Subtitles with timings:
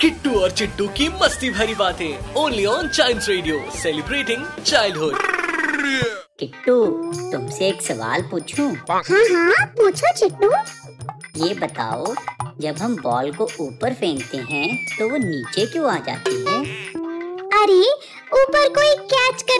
[0.00, 5.16] किट्टू और चिट्टू की मस्ती भरी बातें only on Child Radio celebrating childhood
[6.40, 6.84] Kittu
[7.32, 8.68] तुमसे एक सवाल पूछूँ?
[8.90, 10.50] हाँ हाँ पूछो चिट्टू।
[11.46, 12.14] ये बताओ
[12.60, 14.66] जब हम बॉल को ऊपर फेंकते हैं
[14.98, 16.58] तो वो नीचे क्यों आ जाती है?
[17.62, 17.82] अरे
[18.32, 19.59] ऊपर कोई कैच करने